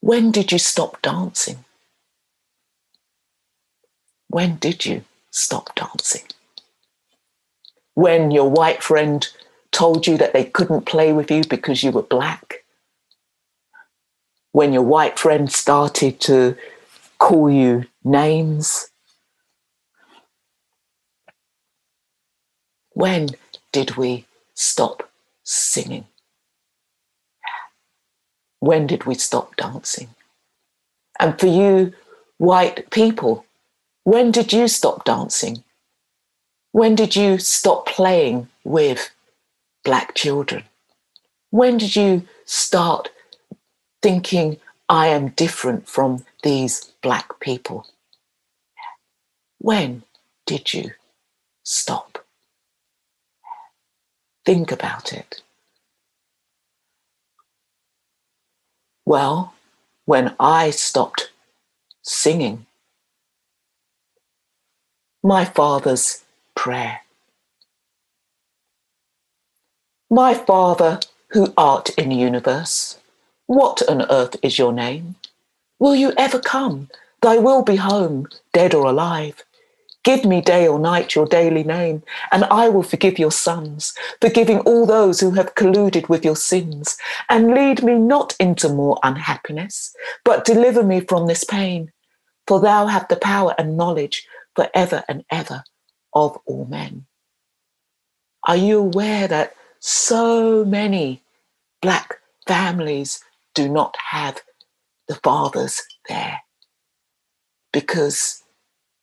when 0.00 0.32
did 0.32 0.50
you 0.50 0.58
stop 0.58 1.00
dancing? 1.00 1.64
When 4.28 4.56
did 4.56 4.84
you 4.84 5.04
stop 5.34 5.74
dancing? 5.74 6.22
When 7.94 8.30
your 8.30 8.48
white 8.48 8.82
friend 8.82 9.26
told 9.72 10.06
you 10.06 10.16
that 10.18 10.32
they 10.32 10.44
couldn't 10.44 10.86
play 10.86 11.12
with 11.12 11.30
you 11.30 11.42
because 11.44 11.82
you 11.82 11.90
were 11.90 12.02
black? 12.02 12.64
When 14.52 14.72
your 14.72 14.82
white 14.82 15.18
friend 15.18 15.50
started 15.50 16.20
to 16.20 16.56
call 17.18 17.50
you 17.50 17.86
names? 18.04 18.88
When 22.92 23.30
did 23.72 23.96
we 23.96 24.26
stop 24.54 25.10
singing? 25.42 26.06
When 28.60 28.86
did 28.86 29.04
we 29.04 29.14
stop 29.14 29.56
dancing? 29.56 30.10
And 31.18 31.38
for 31.38 31.46
you, 31.48 31.92
white 32.38 32.90
people, 32.90 33.44
when 34.04 34.30
did 34.30 34.52
you 34.52 34.68
stop 34.68 35.04
dancing? 35.04 35.64
When 36.72 36.94
did 36.94 37.16
you 37.16 37.38
stop 37.38 37.86
playing 37.86 38.48
with 38.62 39.10
black 39.82 40.14
children? 40.14 40.64
When 41.50 41.78
did 41.78 41.96
you 41.96 42.26
start 42.44 43.10
thinking, 44.02 44.58
I 44.88 45.08
am 45.08 45.30
different 45.30 45.88
from 45.88 46.24
these 46.42 46.92
black 47.02 47.40
people? 47.40 47.86
When 49.58 50.02
did 50.46 50.74
you 50.74 50.90
stop? 51.62 52.24
Think 54.44 54.70
about 54.70 55.12
it. 55.12 55.40
Well, 59.06 59.54
when 60.04 60.34
I 60.38 60.70
stopped 60.70 61.30
singing, 62.02 62.66
my 65.26 65.42
father's 65.42 66.22
prayer. 66.54 67.00
My 70.10 70.34
Father, 70.34 71.00
who 71.28 71.54
art 71.56 71.88
in 71.96 72.10
universe, 72.10 72.98
what 73.46 73.82
on 73.88 74.02
earth 74.10 74.36
is 74.42 74.58
your 74.58 74.70
name? 74.70 75.14
Will 75.78 75.94
you 75.96 76.12
ever 76.18 76.38
come? 76.38 76.90
Thy 77.22 77.38
will 77.38 77.62
be 77.62 77.76
home, 77.76 78.28
dead 78.52 78.74
or 78.74 78.84
alive. 78.84 79.42
Give 80.02 80.26
me 80.26 80.42
day 80.42 80.68
or 80.68 80.78
night 80.78 81.14
your 81.14 81.24
daily 81.24 81.64
name, 81.64 82.02
and 82.30 82.44
I 82.44 82.68
will 82.68 82.82
forgive 82.82 83.18
your 83.18 83.32
sons, 83.32 83.94
forgiving 84.20 84.60
all 84.60 84.84
those 84.84 85.20
who 85.20 85.30
have 85.30 85.54
colluded 85.54 86.10
with 86.10 86.22
your 86.22 86.36
sins, 86.36 86.98
and 87.30 87.54
lead 87.54 87.82
me 87.82 87.94
not 87.94 88.36
into 88.38 88.68
more 88.68 88.98
unhappiness, 89.02 89.96
but 90.22 90.44
deliver 90.44 90.82
me 90.82 91.00
from 91.00 91.26
this 91.26 91.44
pain. 91.44 91.90
For 92.46 92.60
thou 92.60 92.88
hast 92.88 93.08
the 93.08 93.16
power 93.16 93.54
and 93.56 93.78
knowledge 93.78 94.26
for 94.54 94.68
ever 94.74 95.04
and 95.08 95.24
ever 95.30 95.64
of 96.12 96.38
all 96.46 96.64
men. 96.66 97.06
Are 98.46 98.56
you 98.56 98.78
aware 98.78 99.26
that 99.28 99.54
so 99.80 100.64
many 100.64 101.22
Black 101.82 102.18
families 102.46 103.22
do 103.54 103.68
not 103.68 103.94
have 104.10 104.40
the 105.08 105.16
fathers 105.16 105.82
there 106.08 106.40
because 107.72 108.42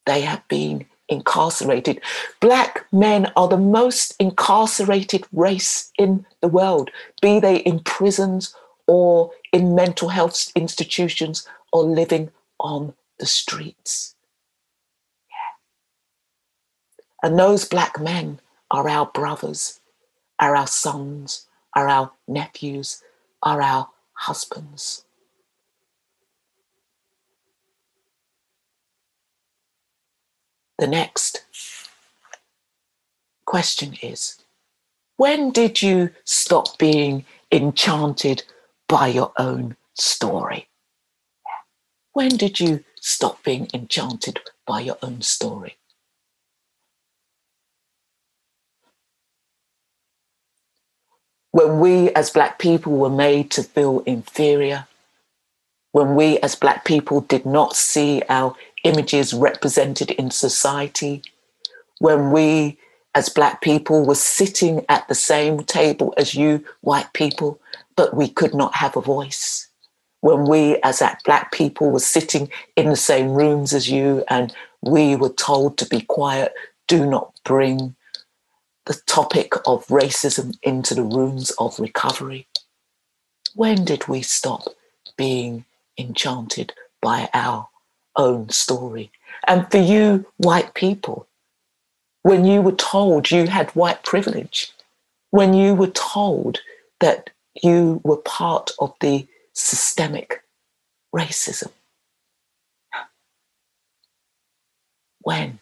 they 0.05 0.21
have 0.21 0.47
been 0.47 0.85
incarcerated. 1.09 2.01
Black 2.39 2.85
men 2.91 3.31
are 3.35 3.47
the 3.47 3.57
most 3.57 4.15
incarcerated 4.19 5.25
race 5.31 5.91
in 5.99 6.25
the 6.41 6.47
world, 6.47 6.89
be 7.21 7.39
they 7.39 7.57
in 7.57 7.81
prisons 7.81 8.55
or 8.87 9.31
in 9.53 9.75
mental 9.75 10.09
health 10.09 10.51
institutions 10.55 11.47
or 11.71 11.83
living 11.83 12.31
on 12.59 12.93
the 13.19 13.25
streets. 13.25 14.15
And 17.23 17.37
those 17.37 17.65
black 17.65 17.99
men 17.99 18.39
are 18.71 18.89
our 18.89 19.05
brothers, 19.05 19.79
are 20.39 20.55
our 20.55 20.67
sons, 20.67 21.47
are 21.75 21.87
our 21.87 22.11
nephews, 22.27 23.03
are 23.43 23.61
our 23.61 23.89
husbands. 24.13 25.05
The 30.79 30.87
next 30.87 31.45
question 33.45 33.95
is 34.01 34.39
when 35.17 35.51
did 35.51 35.83
you 35.83 36.09
stop 36.23 36.79
being 36.79 37.25
enchanted 37.51 38.43
by 38.87 39.07
your 39.07 39.31
own 39.37 39.77
story? 39.93 40.67
When 42.13 42.29
did 42.29 42.59
you 42.59 42.83
stop 42.99 43.43
being 43.43 43.67
enchanted 43.73 44.39
by 44.65 44.79
your 44.79 44.97
own 45.03 45.21
story? 45.21 45.77
When 51.51 51.79
we 51.79 52.09
as 52.11 52.29
Black 52.29 52.59
people 52.59 52.93
were 52.93 53.09
made 53.09 53.51
to 53.51 53.63
feel 53.63 53.99
inferior, 54.01 54.87
when 55.91 56.15
we 56.15 56.39
as 56.39 56.55
Black 56.55 56.85
people 56.85 57.21
did 57.21 57.45
not 57.45 57.75
see 57.75 58.23
our 58.29 58.55
images 58.83 59.33
represented 59.33 60.11
in 60.11 60.31
society, 60.31 61.21
when 61.99 62.31
we 62.31 62.77
as 63.13 63.27
Black 63.27 63.61
people 63.61 64.05
were 64.05 64.15
sitting 64.15 64.85
at 64.87 65.07
the 65.07 65.15
same 65.15 65.63
table 65.63 66.13
as 66.15 66.33
you, 66.33 66.63
white 66.79 67.11
people, 67.13 67.59
but 67.97 68.15
we 68.15 68.29
could 68.29 68.53
not 68.53 68.75
have 68.75 68.95
a 68.95 69.01
voice. 69.01 69.67
When 70.21 70.45
we 70.45 70.77
as 70.83 71.03
Black 71.25 71.51
people 71.51 71.91
were 71.91 71.99
sitting 71.99 72.49
in 72.77 72.89
the 72.89 72.95
same 72.95 73.31
rooms 73.31 73.73
as 73.73 73.89
you 73.89 74.23
and 74.29 74.55
we 74.81 75.15
were 75.17 75.29
told 75.29 75.77
to 75.79 75.85
be 75.85 76.01
quiet, 76.01 76.53
do 76.87 77.05
not 77.05 77.33
bring 77.43 77.95
the 78.85 78.99
topic 79.05 79.53
of 79.65 79.85
racism 79.87 80.57
into 80.63 80.95
the 80.95 81.03
rooms 81.03 81.51
of 81.59 81.79
recovery? 81.79 82.47
When 83.53 83.85
did 83.85 84.07
we 84.07 84.21
stop 84.21 84.63
being 85.17 85.65
enchanted 85.97 86.73
by 87.01 87.29
our 87.33 87.67
own 88.15 88.49
story? 88.49 89.11
And 89.47 89.69
for 89.69 89.77
you, 89.77 90.25
white 90.37 90.73
people, 90.73 91.27
when 92.23 92.45
you 92.45 92.61
were 92.61 92.73
told 92.73 93.31
you 93.31 93.47
had 93.47 93.71
white 93.71 94.03
privilege, 94.03 94.71
when 95.31 95.53
you 95.53 95.73
were 95.73 95.87
told 95.87 96.59
that 96.99 97.29
you 97.61 98.01
were 98.03 98.17
part 98.17 98.71
of 98.79 98.93
the 98.99 99.27
systemic 99.53 100.43
racism, 101.13 101.71
when 105.21 105.59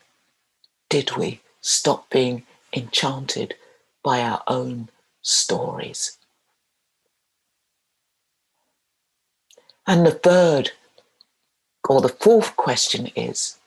did 0.89 1.15
we 1.17 1.41
stop 1.61 2.09
being 2.09 2.43
enchanted 2.73 3.55
by 4.03 4.21
our 4.21 4.41
own 4.47 4.89
stories. 5.21 6.17
And 9.87 10.05
the 10.05 10.11
third 10.11 10.71
or 11.89 12.01
the 12.01 12.09
fourth 12.09 12.55
question 12.55 13.07
is 13.15 13.57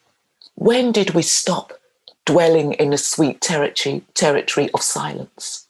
when 0.54 0.92
did 0.92 1.10
we 1.10 1.22
stop 1.22 1.72
dwelling 2.24 2.74
in 2.74 2.90
the 2.90 2.98
sweet 2.98 3.40
territory, 3.40 4.04
territory 4.14 4.70
of 4.72 4.82
silence? 4.82 5.66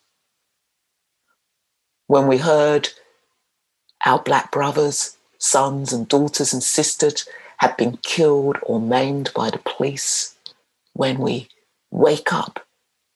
When 2.07 2.27
we 2.27 2.39
heard 2.39 2.91
our 4.05 4.19
black 4.19 4.51
brothers, 4.53 5.17
sons, 5.39 5.93
and 5.93 6.07
daughters 6.07 6.53
and 6.53 6.63
sisters 6.63 7.27
had 7.59 7.77
been 7.77 7.97
killed 8.03 8.59
or 8.65 8.81
maimed 8.81 9.31
by 9.35 9.49
the 9.49 9.59
police, 9.59 10.37
when 10.93 11.19
we 11.19 11.49
wake 11.91 12.33
up 12.33 12.62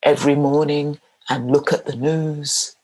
every 0.07 0.37
morning 0.37 1.01
and 1.29 1.51
look 1.51 1.73
at 1.73 1.85
the 1.85 1.97
news 1.97 2.77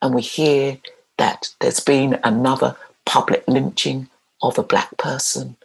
and 0.00 0.14
we 0.14 0.22
hear 0.22 0.78
that 1.18 1.50
there's 1.60 1.80
been 1.80 2.18
another 2.24 2.74
public 3.04 3.44
lynching 3.46 4.08
of 4.42 4.58
a 4.58 4.62
black 4.62 4.96
person. 4.96 5.56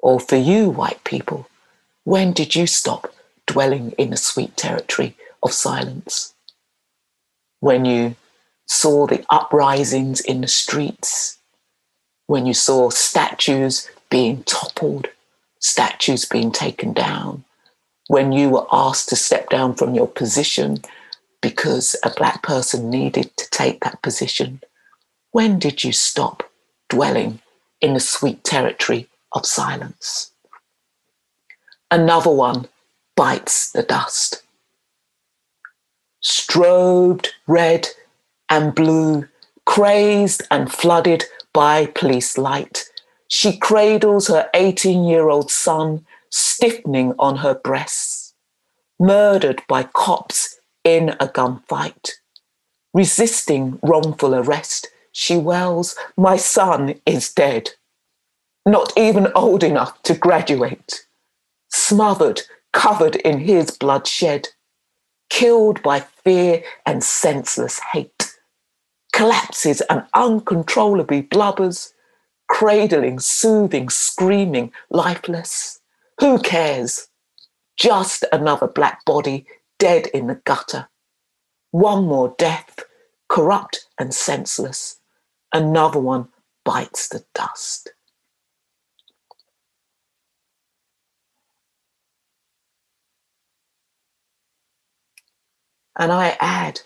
Or 0.00 0.20
for 0.20 0.36
you, 0.36 0.68
white 0.68 1.02
people, 1.04 1.48
when 2.04 2.32
did 2.32 2.54
you 2.54 2.66
stop 2.66 3.12
dwelling 3.46 3.92
in 3.92 4.12
a 4.12 4.18
sweet 4.18 4.54
territory 4.56 5.16
of 5.42 5.52
silence? 5.52 6.34
When 7.60 7.86
you 7.86 8.16
saw 8.66 9.06
the 9.06 9.24
uprisings 9.30 10.20
in 10.20 10.42
the 10.42 10.48
streets, 10.48 11.38
when 12.26 12.44
you 12.44 12.54
saw 12.54 12.90
statues 12.90 13.90
being 14.10 14.44
toppled, 14.44 15.08
statues 15.58 16.26
being 16.26 16.52
taken 16.52 16.92
down, 16.92 17.44
when 18.08 18.32
you 18.32 18.50
were 18.50 18.66
asked 18.72 19.08
to 19.10 19.16
step 19.16 19.48
down 19.48 19.74
from 19.74 19.94
your 19.94 20.08
position 20.08 20.78
because 21.40 21.94
a 22.04 22.10
black 22.10 22.42
person 22.42 22.90
needed 22.90 23.34
to 23.36 23.48
take 23.50 23.80
that 23.80 24.02
position, 24.02 24.60
when 25.30 25.58
did 25.58 25.84
you 25.84 25.92
stop 25.92 26.42
dwelling 26.88 27.40
in 27.80 27.94
the 27.94 28.00
sweet 28.00 28.42
territory 28.42 29.08
of 29.32 29.46
silence? 29.46 30.32
Another 31.90 32.30
one 32.30 32.66
bites 33.14 33.70
the 33.70 33.82
dust. 33.82 34.42
Strobed 36.22 37.28
red 37.46 37.88
and 38.50 38.74
blue, 38.74 39.28
crazed 39.64 40.42
and 40.50 40.72
flooded 40.72 41.24
by 41.52 41.86
police 41.86 42.36
light, 42.36 42.84
she 43.28 43.58
cradles 43.58 44.28
her 44.28 44.48
18 44.54 45.04
year 45.04 45.28
old 45.28 45.50
son, 45.50 46.04
stiffening 46.30 47.14
on 47.18 47.36
her 47.36 47.54
breasts, 47.54 48.34
murdered 48.98 49.62
by 49.68 49.82
cops 49.82 50.60
in 50.84 51.10
a 51.20 51.28
gunfight. 51.28 52.10
Resisting 52.94 53.78
wrongful 53.82 54.34
arrest, 54.34 54.88
she 55.12 55.36
wails, 55.36 55.96
My 56.16 56.36
son 56.36 56.94
is 57.06 57.32
dead. 57.32 57.70
Not 58.64 58.92
even 58.96 59.28
old 59.34 59.62
enough 59.62 60.02
to 60.02 60.14
graduate. 60.14 61.06
Smothered, 61.70 62.42
covered 62.72 63.16
in 63.16 63.40
his 63.40 63.70
bloodshed. 63.70 64.48
Killed 65.30 65.82
by 65.82 66.00
fear 66.00 66.62
and 66.86 67.02
senseless 67.04 67.80
hate. 67.92 68.38
Collapses 69.12 69.80
and 69.82 70.04
uncontrollably 70.14 71.22
blubbers, 71.22 71.92
cradling, 72.48 73.20
soothing, 73.20 73.88
screaming, 73.88 74.72
lifeless. 74.90 75.77
Who 76.20 76.38
cares? 76.40 77.08
Just 77.76 78.24
another 78.32 78.66
black 78.66 79.04
body 79.04 79.46
dead 79.78 80.08
in 80.08 80.26
the 80.26 80.40
gutter. 80.44 80.88
One 81.70 82.06
more 82.06 82.34
death, 82.38 82.80
corrupt 83.28 83.86
and 83.98 84.12
senseless. 84.12 84.98
Another 85.52 86.00
one 86.00 86.28
bites 86.64 87.08
the 87.08 87.24
dust. 87.34 87.92
And 95.96 96.12
I 96.12 96.36
add 96.40 96.82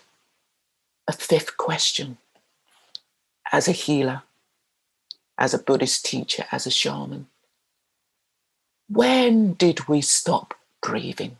a 1.07 1.13
fifth 1.13 1.57
question 1.57 2.17
as 3.51 3.67
a 3.67 3.71
healer 3.71 4.23
as 5.37 5.53
a 5.53 5.59
Buddhist 5.59 6.05
teacher, 6.05 6.45
as 6.51 6.65
a 6.65 6.71
shaman. 6.71 7.27
When 8.93 9.53
did 9.53 9.87
we 9.87 10.01
stop 10.01 10.53
breathing? 10.79 11.37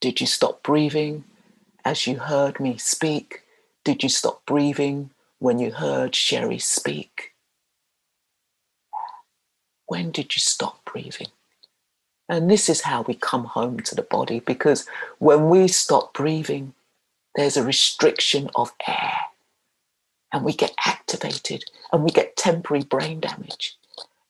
Did 0.00 0.20
you 0.20 0.26
stop 0.26 0.64
breathing 0.64 1.22
as 1.84 2.04
you 2.04 2.16
heard 2.18 2.58
me 2.58 2.78
speak? 2.78 3.42
Did 3.84 4.02
you 4.02 4.08
stop 4.08 4.44
breathing 4.44 5.10
when 5.38 5.60
you 5.60 5.70
heard 5.70 6.16
Sherry 6.16 6.58
speak? 6.58 7.32
When 9.86 10.10
did 10.10 10.34
you 10.34 10.40
stop 10.40 10.84
breathing? 10.84 11.28
And 12.28 12.50
this 12.50 12.68
is 12.68 12.80
how 12.80 13.02
we 13.02 13.14
come 13.14 13.44
home 13.44 13.78
to 13.78 13.94
the 13.94 14.02
body 14.02 14.40
because 14.40 14.84
when 15.18 15.48
we 15.48 15.68
stop 15.68 16.12
breathing, 16.12 16.74
there's 17.36 17.56
a 17.56 17.62
restriction 17.62 18.50
of 18.56 18.72
air 18.88 19.16
and 20.32 20.44
we 20.44 20.54
get 20.54 20.74
activated 20.84 21.66
and 21.92 22.02
we 22.02 22.10
get 22.10 22.34
temporary 22.36 22.82
brain 22.82 23.20
damage. 23.20 23.76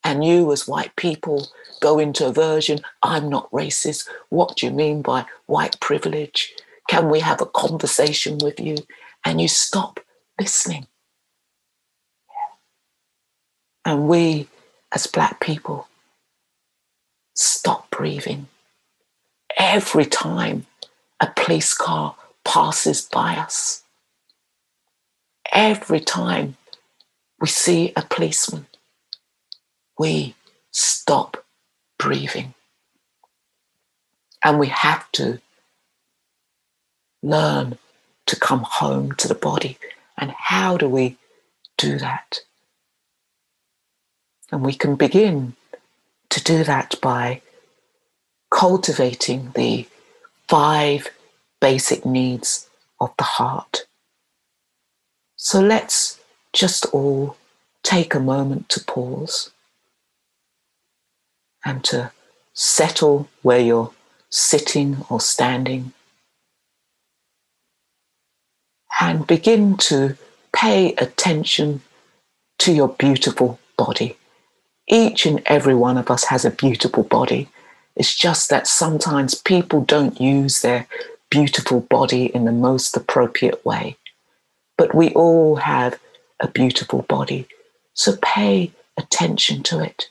And 0.07 0.25
you, 0.25 0.53
as 0.53 0.69
white 0.69 0.95
people, 0.95 1.49
go 1.81 1.99
into 1.99 2.29
aversion. 2.29 2.79
I'm 3.03 3.29
not 3.29 3.51
racist. 3.51 4.09
What 4.29 4.57
do 4.57 4.67
you 4.67 4.73
mean 4.73 5.03
by 5.03 5.27
white 5.47 5.81
privilege? 5.81 6.55
Can 6.89 7.11
we 7.11 7.19
have 7.19 7.41
a 7.41 7.47
conversation 7.47 8.39
with 8.41 8.61
you? 8.61 8.77
And 9.25 9.41
you 9.41 9.49
stop 9.49 9.99
listening. 10.39 10.87
And 13.85 14.07
we, 14.07 14.47
as 14.93 15.09
black 15.09 15.41
people, 15.41 15.89
stop 17.35 17.91
breathing. 17.91 18.47
Every 19.57 20.05
time 20.05 20.67
a 21.19 21.33
police 21.35 21.75
car 21.75 22.15
passes 22.45 23.03
by 23.03 23.35
us, 23.35 23.83
every 25.53 25.99
time 25.99 26.57
we 27.41 27.49
see 27.49 27.93
a 27.97 28.03
policeman, 28.03 28.67
we 29.99 30.35
stop 30.71 31.45
breathing. 31.99 32.55
And 34.45 34.59
we 34.59 34.69
have 34.69 35.11
to 35.13 35.41
learn 37.23 37.79
to 38.27 38.37
come 38.37 38.65
home 38.65 39.13
to 39.13 39.29
the 39.29 39.35
body. 39.35 39.79
And 40.17 40.31
how 40.31 40.77
do 40.77 40.89
we 40.89 41.17
do 41.77 41.99
that? 41.99 42.41
And 44.53 44.63
we 44.63 44.75
can 44.75 44.95
begin 44.95 45.55
to 46.31 46.43
do 46.43 46.65
that 46.65 46.95
by 47.01 47.43
cultivating 48.51 49.53
the 49.55 49.87
five 50.49 51.09
basic 51.61 52.07
needs 52.07 52.69
of 53.01 53.13
the 53.19 53.25
heart. 53.25 53.87
So 55.37 55.61
let's 55.61 56.21
just 56.53 56.87
all 56.87 57.37
take 57.83 58.15
a 58.15 58.21
moment 58.21 58.69
to 58.71 58.85
pause 58.85 59.51
and 61.67 61.83
to 61.85 62.13
settle 62.55 63.29
where 63.43 63.61
you're 63.61 63.91
sitting 64.31 65.05
or 65.11 65.21
standing 65.21 65.93
and 69.01 69.27
begin 69.27 69.77
to 69.77 70.17
pay 70.55 70.95
attention 70.95 71.83
to 72.59 72.73
your 72.73 72.89
beautiful 72.89 73.59
body. 73.77 74.17
Each 74.89 75.27
and 75.27 75.43
every 75.47 75.75
one 75.75 75.99
of 75.99 76.11
us 76.11 76.25
has 76.25 76.45
a 76.45 76.51
beautiful 76.51 77.03
body. 77.03 77.49
It's 77.97 78.15
just 78.15 78.49
that 78.49 78.67
sometimes 78.67 79.35
people 79.35 79.81
don't 79.83 80.21
use 80.21 80.63
their 80.63 80.87
beautiful 81.31 81.81
body 81.81 82.27
in 82.27 82.45
the 82.45 82.53
most 82.53 82.97
appropriate 82.97 83.67
way. 83.67 83.97
But 84.79 84.95
we 84.95 85.11
all 85.11 85.57
have 85.57 85.99
a 86.41 86.49
beautiful 86.49 87.03
body. 87.03 87.49
So 87.95 88.17
pay 88.23 88.71
attention 88.97 89.63
to 89.65 89.81
it. 89.81 90.09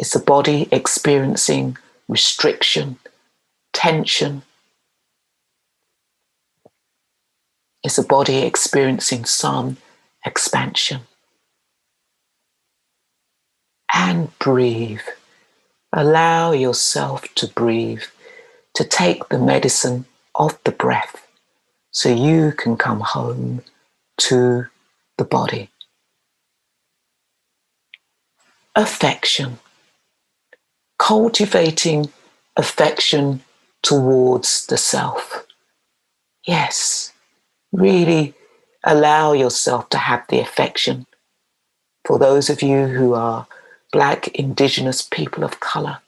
It's 0.00 0.14
a 0.14 0.18
body 0.18 0.66
experiencing 0.72 1.76
restriction, 2.08 2.96
tension. 3.74 4.40
It's 7.82 7.98
a 7.98 8.02
body 8.02 8.38
experiencing 8.38 9.26
some 9.26 9.76
expansion. 10.24 11.02
And 13.92 14.30
breathe. 14.38 15.06
Allow 15.92 16.52
yourself 16.52 17.34
to 17.34 17.48
breathe, 17.48 18.04
to 18.76 18.84
take 18.84 19.28
the 19.28 19.38
medicine 19.38 20.06
of 20.34 20.58
the 20.64 20.72
breath 20.72 21.26
so 21.90 22.08
you 22.08 22.52
can 22.52 22.78
come 22.78 23.00
home 23.00 23.64
to 24.20 24.68
the 25.18 25.24
body. 25.24 25.68
Affection. 28.74 29.58
Cultivating 31.00 32.12
affection 32.56 33.42
towards 33.82 34.66
the 34.66 34.76
self. 34.76 35.46
Yes, 36.46 37.12
really 37.72 38.34
allow 38.84 39.32
yourself 39.32 39.88
to 39.88 39.98
have 39.98 40.24
the 40.28 40.40
affection. 40.40 41.06
For 42.04 42.18
those 42.18 42.50
of 42.50 42.60
you 42.60 42.86
who 42.86 43.14
are 43.14 43.46
Black, 43.92 44.28
Indigenous 44.28 45.02
people 45.02 45.42
of 45.42 45.58
color, 45.58 45.98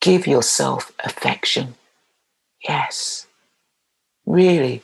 give 0.00 0.26
yourself 0.26 0.92
affection. 1.04 1.74
Yes, 2.66 3.26
really 4.24 4.82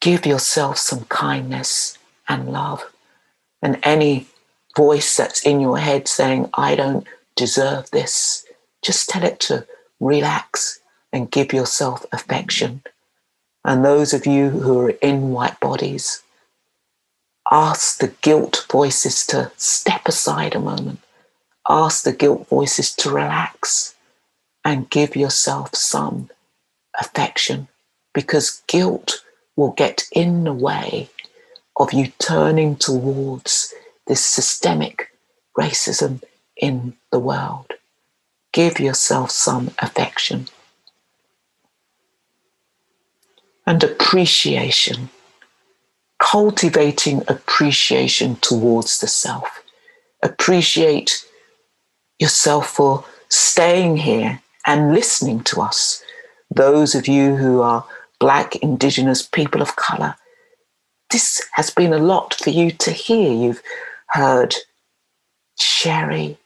give 0.00 0.26
yourself 0.26 0.76
some 0.76 1.04
kindness 1.06 1.96
and 2.28 2.52
love. 2.52 2.84
And 3.62 3.78
any 3.82 4.28
voice 4.76 5.16
that's 5.16 5.44
in 5.44 5.60
your 5.60 5.78
head 5.78 6.06
saying, 6.06 6.50
I 6.54 6.74
don't 6.74 7.06
deserve 7.34 7.90
this, 7.90 8.44
just 8.82 9.08
tell 9.08 9.24
it 9.24 9.40
to 9.40 9.66
relax 10.00 10.80
and 11.12 11.30
give 11.30 11.52
yourself 11.52 12.04
affection. 12.12 12.82
And 13.64 13.84
those 13.84 14.12
of 14.12 14.26
you 14.26 14.50
who 14.50 14.78
are 14.80 14.90
in 14.90 15.30
white 15.30 15.58
bodies, 15.60 16.22
ask 17.50 17.98
the 17.98 18.12
guilt 18.20 18.66
voices 18.70 19.26
to 19.26 19.50
step 19.56 20.06
aside 20.06 20.54
a 20.54 20.60
moment. 20.60 21.00
Ask 21.68 22.04
the 22.04 22.12
guilt 22.12 22.46
voices 22.48 22.94
to 22.96 23.10
relax 23.10 23.94
and 24.64 24.90
give 24.90 25.16
yourself 25.16 25.74
some 25.74 26.30
affection 27.00 27.68
because 28.14 28.62
guilt 28.66 29.24
will 29.56 29.72
get 29.72 30.04
in 30.12 30.44
the 30.44 30.52
way 30.52 31.08
of 31.76 31.92
you 31.92 32.12
turning 32.18 32.76
towards 32.76 33.74
this 34.06 34.24
systemic 34.24 35.10
racism 35.58 36.22
in 36.56 36.94
the 37.10 37.18
world. 37.18 37.72
Give 38.52 38.78
yourself 38.80 39.30
some 39.30 39.72
affection 39.78 40.48
and 43.66 43.82
appreciation, 43.82 45.10
cultivating 46.18 47.22
appreciation 47.28 48.36
towards 48.36 49.00
the 49.00 49.08
self. 49.08 49.62
Appreciate 50.22 51.26
yourself 52.18 52.70
for 52.70 53.04
staying 53.28 53.98
here 53.98 54.40
and 54.66 54.94
listening 54.94 55.40
to 55.44 55.60
us. 55.60 56.02
Those 56.50 56.94
of 56.94 57.08
you 57.08 57.36
who 57.36 57.60
are 57.60 57.84
Black, 58.18 58.56
Indigenous, 58.56 59.22
people 59.26 59.60
of 59.60 59.76
color, 59.76 60.16
this 61.10 61.42
has 61.52 61.70
been 61.70 61.92
a 61.92 61.98
lot 61.98 62.34
for 62.34 62.50
you 62.50 62.70
to 62.70 62.90
hear. 62.90 63.32
You've 63.32 63.62
heard 64.08 64.54
Sherry, 65.58 66.38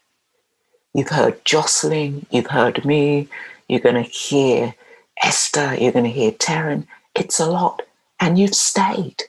you've 0.93 1.09
heard 1.09 1.43
Jocelyn, 1.45 2.25
you've 2.29 2.47
heard 2.47 2.83
me, 2.85 3.27
you're 3.67 3.79
going 3.79 3.95
to 3.95 4.01
hear 4.01 4.75
Esther, 5.21 5.75
you're 5.75 5.91
going 5.91 6.05
to 6.05 6.11
hear 6.11 6.31
Taryn. 6.31 6.87
It's 7.15 7.39
a 7.39 7.49
lot. 7.49 7.81
And 8.19 8.37
you've 8.37 8.55
stayed 8.55 9.23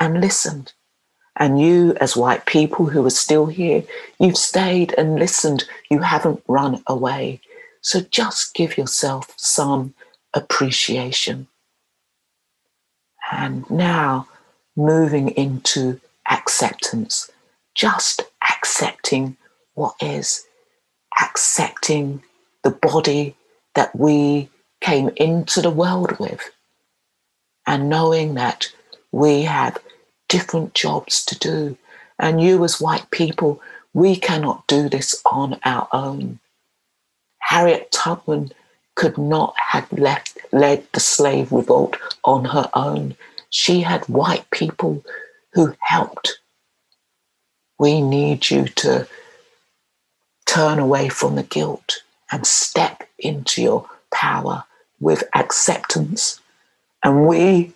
and 0.00 0.20
listened. 0.20 0.72
And 1.36 1.60
you, 1.60 1.94
as 2.00 2.16
white 2.16 2.46
people 2.46 2.86
who 2.86 3.04
are 3.06 3.10
still 3.10 3.46
here, 3.46 3.82
you've 4.18 4.36
stayed 4.36 4.94
and 4.98 5.16
listened. 5.18 5.64
You 5.90 6.00
haven't 6.00 6.42
run 6.46 6.82
away. 6.86 7.40
So 7.80 8.00
just 8.00 8.54
give 8.54 8.76
yourself 8.76 9.32
some 9.36 9.94
appreciation. 10.34 11.48
And 13.30 13.68
now 13.70 14.28
moving 14.76 15.30
into 15.30 16.00
acceptance, 16.30 17.30
just 17.74 18.22
accepting 18.50 19.36
what 19.74 19.94
is, 20.00 20.46
accepting 21.20 22.22
the 22.62 22.70
body 22.70 23.34
that 23.74 23.94
we 23.98 24.48
came 24.80 25.10
into 25.16 25.60
the 25.60 25.70
world 25.70 26.18
with, 26.18 26.50
and 27.66 27.88
knowing 27.88 28.34
that 28.34 28.72
we 29.12 29.42
have 29.42 29.78
different 30.28 30.74
jobs 30.74 31.24
to 31.24 31.38
do. 31.38 31.76
And 32.18 32.40
you, 32.40 32.64
as 32.64 32.80
white 32.80 33.10
people, 33.10 33.60
we 33.94 34.16
cannot 34.16 34.66
do 34.66 34.88
this 34.88 35.20
on 35.26 35.58
our 35.64 35.88
own. 35.92 36.40
Harriet 37.40 37.90
Tubman 37.90 38.52
could 38.94 39.18
not 39.18 39.54
have 39.58 39.90
left, 39.92 40.38
led 40.52 40.86
the 40.92 41.00
slave 41.00 41.52
revolt 41.52 41.96
on 42.24 42.44
her 42.46 42.70
own. 42.74 43.16
She 43.50 43.80
had 43.80 44.04
white 44.08 44.50
people 44.50 45.04
who 45.52 45.74
helped. 45.80 46.38
We 47.82 48.00
need 48.00 48.48
you 48.48 48.66
to 48.66 49.08
turn 50.46 50.78
away 50.78 51.08
from 51.08 51.34
the 51.34 51.42
guilt 51.42 52.04
and 52.30 52.46
step 52.46 53.02
into 53.18 53.60
your 53.60 53.90
power 54.12 54.62
with 55.00 55.24
acceptance. 55.34 56.38
And 57.02 57.26
we, 57.26 57.72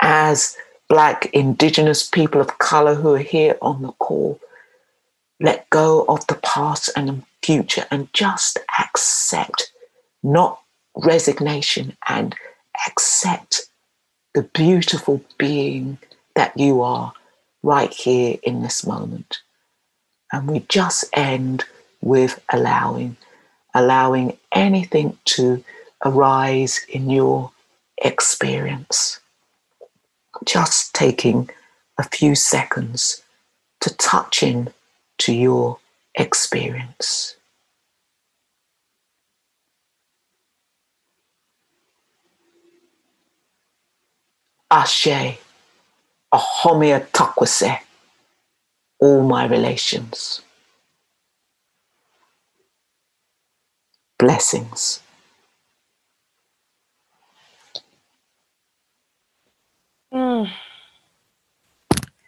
as 0.00 0.56
Black, 0.88 1.26
Indigenous 1.32 2.08
people 2.08 2.40
of 2.40 2.58
color 2.58 2.94
who 2.94 3.14
are 3.14 3.18
here 3.36 3.56
on 3.60 3.82
the 3.82 3.90
call, 3.94 4.38
let 5.40 5.68
go 5.70 6.04
of 6.04 6.24
the 6.28 6.36
past 6.36 6.90
and 6.94 7.08
the 7.08 7.22
future 7.42 7.84
and 7.90 8.12
just 8.12 8.60
accept, 8.78 9.72
not 10.22 10.60
resignation, 10.94 11.96
and 12.08 12.36
accept 12.86 13.62
the 14.36 14.44
beautiful 14.44 15.20
being 15.36 15.98
that 16.36 16.56
you 16.56 16.80
are 16.80 17.12
right 17.64 17.92
here 17.92 18.38
in 18.44 18.62
this 18.62 18.86
moment. 18.86 19.40
And 20.32 20.48
we 20.50 20.60
just 20.68 21.04
end 21.12 21.64
with 22.00 22.42
allowing, 22.52 23.16
allowing 23.74 24.38
anything 24.52 25.18
to 25.24 25.64
arise 26.04 26.80
in 26.88 27.10
your 27.10 27.50
experience. 28.02 29.20
Just 30.44 30.94
taking 30.94 31.50
a 31.98 32.04
few 32.04 32.34
seconds 32.34 33.22
to 33.80 33.94
touch 33.96 34.42
in 34.42 34.72
to 35.18 35.32
your 35.32 35.78
experience. 36.14 37.36
Ashe, 44.70 45.38
Ahomia 46.32 47.06
Takwase, 47.10 47.78
all 49.00 49.22
my 49.22 49.46
relations. 49.46 50.42
Blessings. 54.18 55.02
Mm. 60.12 60.50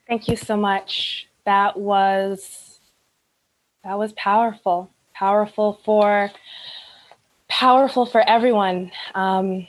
Thank 0.09 0.29
you 0.29 0.37
so 0.37 0.57
much. 0.57 1.29
That 1.47 1.79
was 1.79 2.81
that 3.85 3.99
was 3.99 4.13
powerful. 4.15 4.91
Powerful 5.15 5.81
for 5.85 6.31
powerful 7.49 8.07
for 8.07 8.23
everyone. 8.29 8.93
Um, 9.15 9.67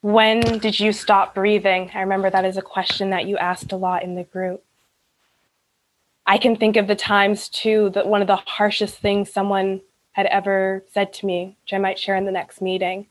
when 0.00 0.40
did 0.58 0.78
you 0.78 0.92
stop 0.92 1.34
breathing? 1.34 1.90
I 1.94 2.00
remember 2.00 2.30
that 2.30 2.44
is 2.44 2.56
a 2.56 2.62
question 2.62 3.10
that 3.10 3.26
you 3.26 3.36
asked 3.38 3.72
a 3.72 3.76
lot 3.76 4.02
in 4.02 4.14
the 4.14 4.24
group. 4.24 4.62
I 6.26 6.38
can 6.38 6.56
think 6.56 6.76
of 6.76 6.86
the 6.86 6.96
times 6.96 7.48
too 7.48 7.90
that 7.90 8.08
one 8.08 8.20
of 8.20 8.26
the 8.26 8.36
harshest 8.36 8.98
things 8.98 9.32
someone 9.32 9.80
had 10.12 10.26
ever 10.26 10.84
said 10.92 11.12
to 11.12 11.26
me, 11.26 11.56
which 11.62 11.72
I 11.72 11.78
might 11.78 11.98
share 11.98 12.16
in 12.16 12.24
the 12.24 12.32
next 12.32 12.60
meeting, 12.60 13.06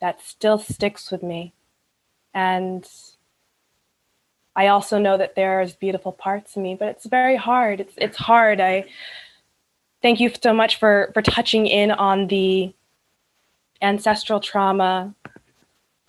that 0.00 0.20
still 0.22 0.58
sticks 0.58 1.10
with 1.10 1.22
me. 1.22 1.52
And 2.32 2.86
I 4.54 4.68
also 4.68 4.98
know 4.98 5.16
that 5.16 5.36
there's 5.36 5.74
beautiful 5.74 6.12
parts 6.12 6.56
of 6.56 6.62
me, 6.62 6.74
but 6.74 6.88
it's 6.88 7.06
very 7.06 7.36
hard. 7.36 7.80
It's 7.80 7.94
it's 7.96 8.16
hard. 8.16 8.60
I 8.60 8.84
thank 10.02 10.20
you 10.20 10.30
so 10.42 10.52
much 10.52 10.76
for 10.76 11.10
for 11.14 11.22
touching 11.22 11.66
in 11.66 11.90
on 11.90 12.26
the 12.26 12.74
ancestral 13.82 14.40
trauma, 14.40 15.14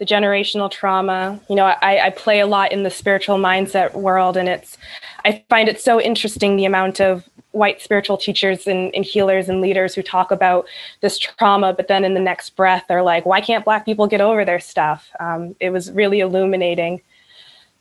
the 0.01 0.05
generational 0.07 0.69
trauma. 0.69 1.39
You 1.47 1.55
know, 1.55 1.65
I, 1.65 2.07
I 2.07 2.09
play 2.09 2.39
a 2.39 2.47
lot 2.47 2.71
in 2.71 2.81
the 2.81 2.89
spiritual 2.89 3.37
mindset 3.37 3.93
world, 3.93 4.35
and 4.35 4.49
it's 4.49 4.75
I 5.23 5.45
find 5.47 5.69
it 5.69 5.79
so 5.79 6.01
interesting 6.01 6.55
the 6.55 6.65
amount 6.65 6.99
of 6.99 7.29
white 7.51 7.79
spiritual 7.83 8.17
teachers 8.17 8.65
and, 8.65 8.95
and, 8.95 9.05
healers 9.05 9.47
and 9.47 9.61
leaders 9.61 9.93
who 9.93 10.01
talk 10.01 10.31
about 10.31 10.65
this 11.01 11.19
trauma, 11.19 11.71
but 11.71 11.87
then 11.87 12.03
in 12.03 12.15
the 12.15 12.19
next 12.19 12.55
breath 12.55 12.85
are 12.89 13.03
like, 13.03 13.27
why 13.27 13.41
can't 13.41 13.63
Black 13.63 13.85
people 13.85 14.07
get 14.07 14.21
over 14.21 14.43
their 14.43 14.59
stuff? 14.59 15.07
Um, 15.19 15.55
it 15.59 15.69
was 15.69 15.91
really 15.91 16.21
illuminating 16.21 17.01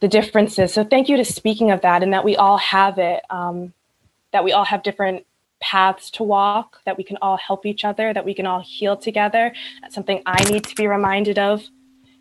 the 0.00 0.08
differences. 0.08 0.74
So 0.74 0.84
thank 0.84 1.08
you 1.08 1.16
to 1.16 1.24
speaking 1.24 1.70
of 1.70 1.80
that 1.80 2.02
and 2.02 2.12
that 2.12 2.24
we 2.24 2.36
all 2.36 2.58
have 2.58 2.98
it, 2.98 3.22
um, 3.30 3.72
that 4.32 4.44
we 4.44 4.52
all 4.52 4.64
have 4.64 4.82
different 4.82 5.24
paths 5.60 6.10
to 6.10 6.22
walk, 6.22 6.82
that 6.84 6.98
we 6.98 7.04
can 7.04 7.16
all 7.22 7.38
help 7.38 7.64
each 7.64 7.82
other, 7.82 8.12
that 8.12 8.26
we 8.26 8.34
can 8.34 8.44
all 8.44 8.60
heal 8.60 8.96
together. 8.96 9.54
That's 9.80 9.94
something 9.94 10.20
I 10.26 10.44
need 10.50 10.64
to 10.64 10.74
be 10.74 10.86
reminded 10.86 11.38
of. 11.38 11.62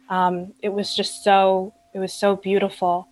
Um, 0.09 0.53
it 0.61 0.69
was 0.69 0.95
just 0.95 1.23
so, 1.23 1.73
it 1.93 1.99
was 1.99 2.13
so 2.13 2.35
beautiful. 2.35 3.07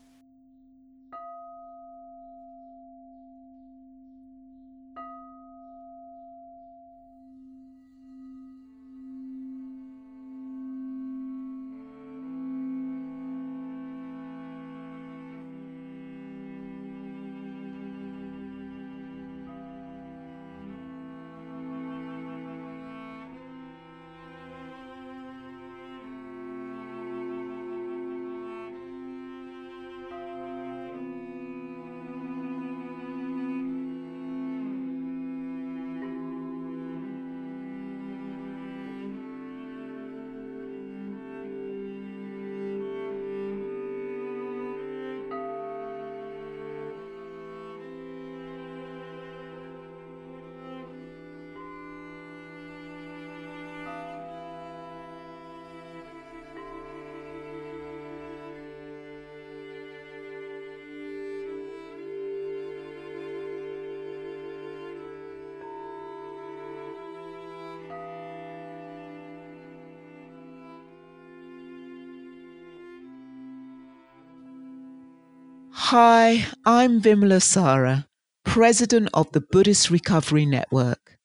Hi, 75.91 76.45
I'm 76.65 77.00
Vimalasara, 77.02 78.08
President 78.43 79.08
of 79.13 79.32
the 79.32 79.39
Buddhist 79.39 79.89
Recovery 79.89 80.45
Network. 80.45 81.17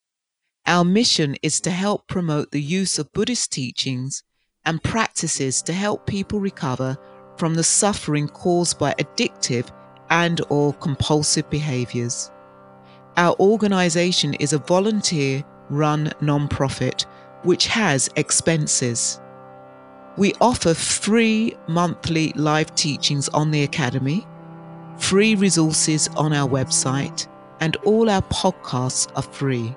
Our 0.68 0.84
mission 0.84 1.34
is 1.42 1.60
to 1.62 1.72
help 1.72 2.06
promote 2.06 2.52
the 2.52 2.62
use 2.62 2.96
of 2.96 3.12
Buddhist 3.12 3.50
teachings 3.50 4.22
and 4.64 4.80
practices 4.80 5.62
to 5.62 5.72
help 5.72 6.06
people 6.06 6.38
recover 6.38 6.96
from 7.38 7.56
the 7.56 7.64
suffering 7.64 8.28
caused 8.28 8.78
by 8.78 8.94
addictive 9.00 9.68
and 10.10 10.40
or 10.48 10.74
compulsive 10.74 11.50
behaviors. 11.50 12.30
Our 13.16 13.34
organization 13.40 14.34
is 14.34 14.52
a 14.52 14.58
volunteer 14.58 15.42
run 15.70 16.12
non-profit 16.20 17.04
which 17.42 17.66
has 17.66 18.08
expenses. 18.14 19.20
We 20.16 20.34
offer 20.40 20.72
free 20.72 21.56
monthly 21.66 22.32
live 22.36 22.72
teachings 22.76 23.28
on 23.30 23.50
the 23.50 23.64
academy 23.64 24.24
free 24.98 25.34
resources 25.34 26.08
on 26.16 26.32
our 26.32 26.48
website, 26.48 27.26
and 27.60 27.76
all 27.84 28.10
our 28.10 28.22
podcasts 28.22 29.10
are 29.16 29.22
free. 29.22 29.74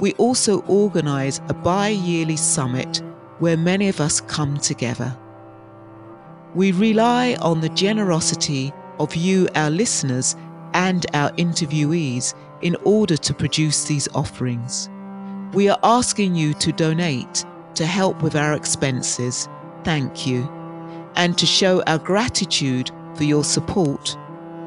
We 0.00 0.12
also 0.14 0.62
organise 0.62 1.40
a 1.48 1.54
bi 1.54 1.88
yearly 1.88 2.36
summit 2.36 3.02
where 3.38 3.56
many 3.56 3.88
of 3.88 4.00
us 4.00 4.20
come 4.20 4.58
together. 4.58 5.16
We 6.54 6.72
rely 6.72 7.36
on 7.40 7.60
the 7.60 7.68
generosity 7.70 8.72
of 8.98 9.14
you, 9.16 9.48
our 9.54 9.70
listeners, 9.70 10.36
and 10.74 11.06
our 11.14 11.30
interviewees 11.32 12.34
in 12.62 12.76
order 12.84 13.16
to 13.16 13.34
produce 13.34 13.84
these 13.84 14.08
offerings. 14.14 14.88
We 15.52 15.68
are 15.68 15.78
asking 15.82 16.34
you 16.34 16.54
to 16.54 16.72
donate 16.72 17.44
to 17.74 17.86
help 17.86 18.22
with 18.22 18.36
our 18.36 18.54
expenses. 18.54 19.48
Thank 19.84 20.26
you. 20.26 20.48
And 21.16 21.36
to 21.38 21.46
show 21.46 21.82
our 21.86 21.98
gratitude 21.98 22.90
for 23.14 23.24
your 23.24 23.44
support, 23.44 24.16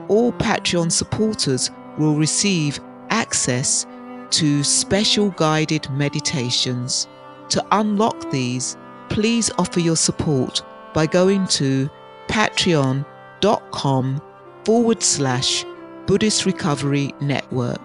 all 0.07 0.31
Patreon 0.33 0.91
supporters 0.91 1.71
will 1.97 2.15
receive 2.15 2.79
access 3.09 3.85
to 4.31 4.63
special 4.63 5.29
guided 5.31 5.89
meditations. 5.91 7.07
To 7.49 7.65
unlock 7.71 8.31
these, 8.31 8.77
please 9.09 9.51
offer 9.57 9.79
your 9.79 9.95
support 9.95 10.61
by 10.93 11.05
going 11.05 11.47
to 11.47 11.89
patreon.com 12.27 14.21
forward 14.63 15.01
slash 15.03 15.65
Buddhist 16.05 16.45
Recovery 16.45 17.13
Network. 17.21 17.81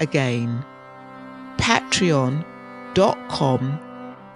Again, 0.00 0.64
patreon.com 1.56 2.44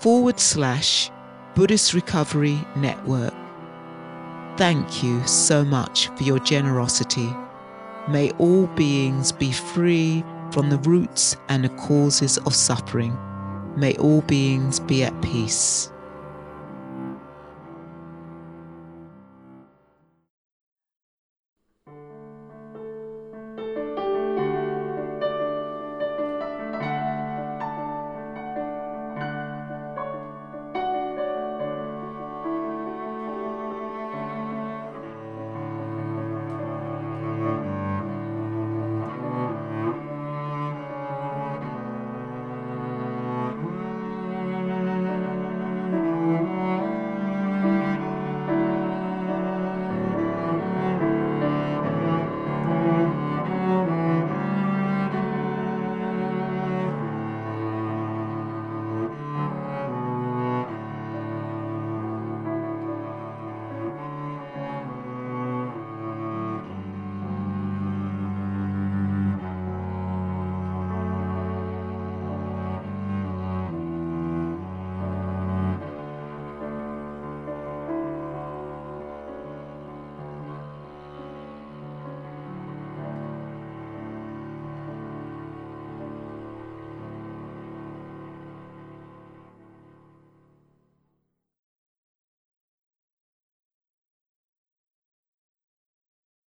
forward 0.01 0.41
slash 0.41 1.11
Buddhist 1.55 1.95
Recovery 1.95 2.59
Network. 2.77 3.35
Thank 4.57 5.03
you 5.03 5.27
so 5.27 5.65
much 5.65 6.09
for 6.09 6.23
your 6.25 6.39
generosity. 6.39 7.35
May 8.09 8.31
all 8.33 8.67
beings 8.67 9.33
be 9.33 9.53
free 9.53 10.25
from 10.51 10.71
the 10.71 10.79
roots 10.79 11.37
and 11.49 11.65
the 11.65 11.69
causes 11.71 12.39
of 12.39 12.55
suffering. 12.55 13.17
May 13.77 13.97
all 13.97 14.23
beings 14.23 14.81
be 14.81 15.05
at 15.05 15.23
peace. 15.23 15.92